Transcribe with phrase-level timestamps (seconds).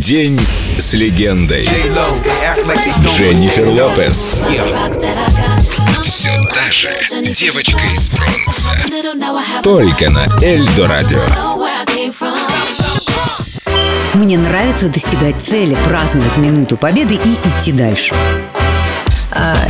[0.00, 0.40] День
[0.78, 1.68] с легендой.
[3.04, 4.42] Дженнифер Лопес.
[6.02, 6.88] Все та же
[7.34, 8.70] девочка из Бронкса.
[9.62, 11.20] Только на Эльдо Радио.
[14.14, 18.14] Мне нравится достигать цели, праздновать минуту победы и идти дальше.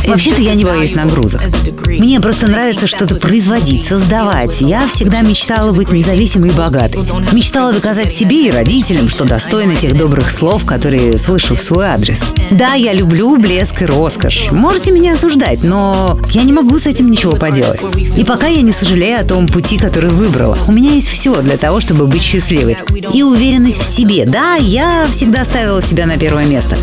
[0.05, 1.41] Вообще-то я не боюсь нагрузок.
[1.87, 4.61] Мне просто нравится что-то производить, создавать.
[4.61, 7.01] Я всегда мечтала быть независимой и богатой.
[7.31, 12.23] Мечтала доказать себе и родителям, что достойна тех добрых слов, которые слышу в свой адрес.
[12.49, 14.49] Да, я люблю блеск и роскошь.
[14.51, 17.79] Можете меня осуждать, но я не могу с этим ничего поделать.
[18.17, 20.57] И пока я не сожалею о том пути, который выбрала.
[20.67, 22.77] У меня есть все для того, чтобы быть счастливой.
[23.13, 24.25] И уверенность в себе.
[24.25, 26.77] Да, я всегда ставила себя на первое место.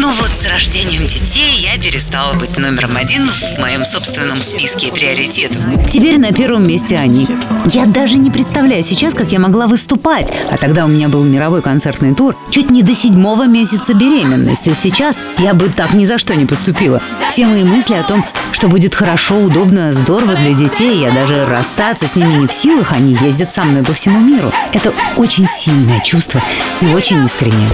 [0.00, 5.60] Ну вот с рождением детей я перестала быть номером один в моем собственном списке приоритетов.
[5.90, 7.26] Теперь на первом месте они.
[7.66, 11.62] Я даже не представляю сейчас, как я могла выступать, а тогда у меня был мировой
[11.62, 14.72] концертный тур, чуть не до седьмого месяца беременности.
[14.80, 17.02] Сейчас я бы так ни за что не поступила.
[17.28, 22.06] Все мои мысли о том, что будет хорошо, удобно, здорово для детей, я даже расстаться
[22.06, 24.52] с ними не в силах, они ездят со мной по всему миру.
[24.72, 26.40] Это очень сильное чувство
[26.80, 27.68] и очень искреннее.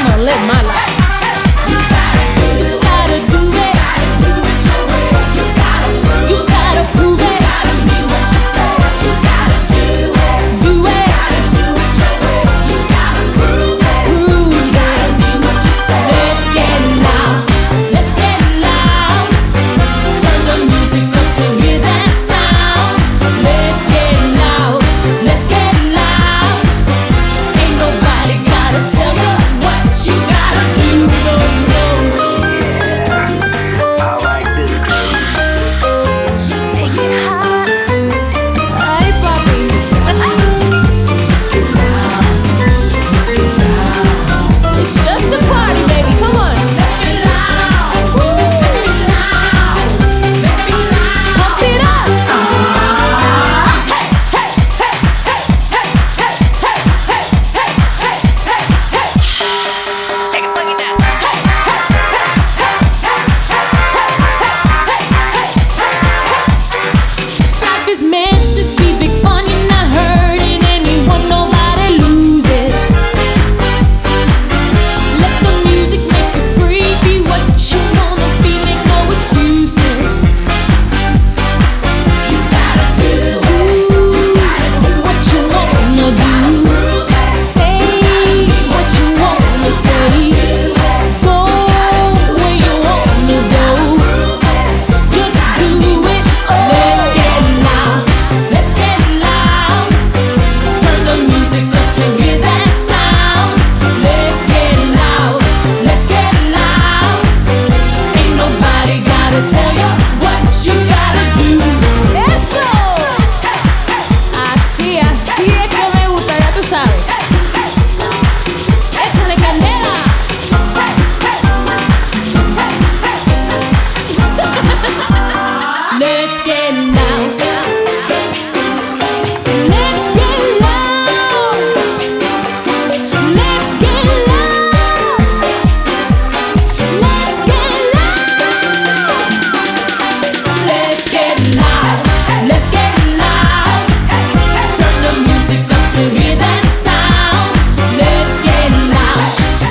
[0.00, 0.99] I'ma live my life.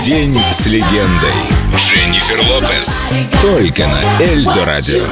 [0.09, 1.35] День с легендой.
[1.77, 3.13] Дженнифер Лопес.
[3.44, 5.03] Только на Эльдо Радио.